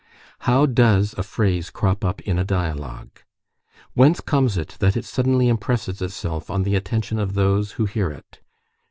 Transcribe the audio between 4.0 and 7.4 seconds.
comes it that it suddenly impresses itself on the attention of